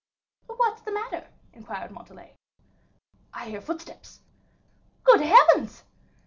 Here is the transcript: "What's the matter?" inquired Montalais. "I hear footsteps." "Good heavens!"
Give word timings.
"What's 0.47 0.81
the 0.81 0.91
matter?" 0.91 1.27
inquired 1.53 1.91
Montalais. 1.91 2.35
"I 3.35 3.49
hear 3.51 3.61
footsteps." 3.61 4.19
"Good 5.03 5.21
heavens!" 5.21 5.83